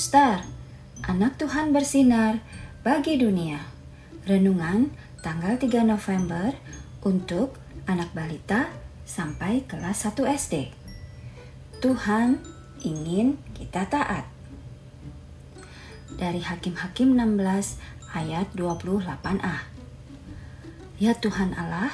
[0.00, 0.48] Star,
[1.04, 2.40] anak Tuhan bersinar
[2.80, 3.68] bagi dunia.
[4.24, 4.88] Renungan
[5.20, 6.56] tanggal 3 November
[7.04, 8.72] untuk anak balita
[9.04, 10.72] sampai kelas 1 SD.
[11.84, 12.40] Tuhan
[12.80, 14.24] ingin kita taat.
[16.16, 19.68] Dari Hakim-Hakim 16 ayat 28a.
[20.96, 21.92] Ya Tuhan Allah,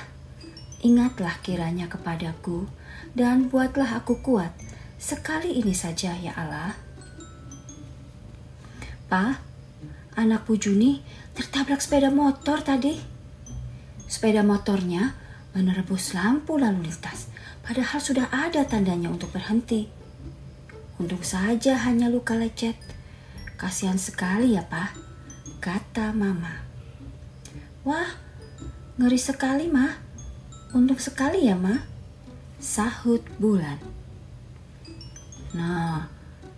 [0.78, 2.70] ingatlah kiranya kepadaku
[3.18, 4.54] dan buatlah aku kuat
[4.94, 6.86] sekali ini saja ya Allah.
[9.06, 9.38] Pa,
[10.18, 10.98] anak Bu Juni
[11.38, 12.98] tertabrak sepeda motor tadi.
[14.10, 15.14] Sepeda motornya
[15.54, 17.30] menerobos lampu lalu lintas,
[17.62, 19.86] padahal sudah ada tandanya untuk berhenti.
[20.98, 22.74] Untung saja hanya luka lecet.
[23.56, 24.96] Kasihan sekali ya, Pak,
[25.62, 26.66] kata Mama.
[27.86, 28.10] Wah,
[28.98, 29.86] ngeri sekali, Ma.
[30.74, 31.78] Untung sekali ya, Ma.
[32.58, 33.78] Sahut Bulan.
[35.54, 36.08] Nah,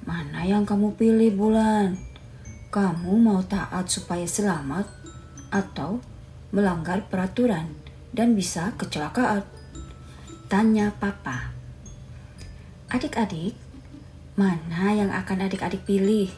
[0.07, 1.99] mana yang kamu pilih, Bulan?
[2.69, 4.85] Kamu mau taat supaya selamat
[5.49, 6.05] atau
[6.53, 7.73] melanggar peraturan
[8.13, 9.41] dan bisa kecelakaan?
[10.53, 11.49] Tanya papa.
[12.93, 13.57] Adik-adik,
[14.37, 16.29] mana yang akan adik-adik pilih?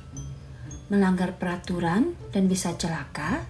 [0.86, 3.42] Melanggar peraturan dan bisa celaka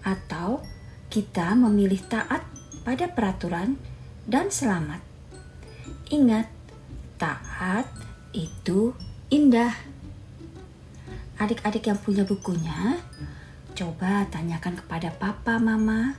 [0.00, 0.64] atau
[1.12, 2.40] kita memilih taat
[2.88, 3.76] pada peraturan
[4.24, 5.04] dan selamat?
[6.08, 6.48] Ingat,
[7.20, 7.84] taat
[8.32, 8.96] itu
[9.28, 9.87] indah.
[11.38, 12.98] Adik-adik yang punya bukunya,
[13.78, 16.18] coba tanyakan kepada papa mama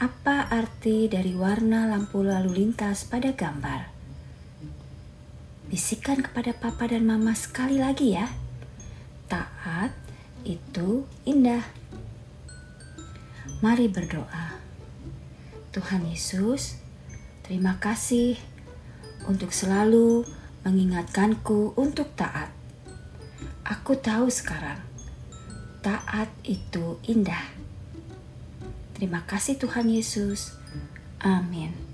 [0.00, 3.92] apa arti dari warna lampu lalu lintas pada gambar.
[5.68, 8.24] Bisikan kepada papa dan mama sekali lagi ya.
[9.28, 9.92] Taat
[10.48, 11.60] itu indah.
[13.60, 14.56] Mari berdoa.
[15.76, 16.80] Tuhan Yesus,
[17.44, 18.40] terima kasih
[19.28, 20.24] untuk selalu
[20.64, 22.57] mengingatkanku untuk taat.
[23.68, 24.80] Aku tahu sekarang,
[25.84, 27.52] taat itu indah.
[28.96, 30.56] Terima kasih, Tuhan Yesus.
[31.20, 31.87] Amin.